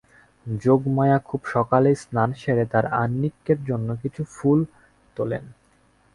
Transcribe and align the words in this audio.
যোগমায়া 0.45 1.17
খুব 1.19 1.41
সকালেই 1.45 1.95
স্নান 1.95 2.29
সেরে 2.33 2.65
তাঁর 2.71 2.85
আহ্নিকের 2.93 3.59
জন্যে 3.65 3.93
কিছু 4.03 4.21
ফুল 4.35 4.59
তোলেন। 5.17 5.43